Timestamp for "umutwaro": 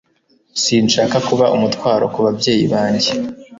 1.55-2.05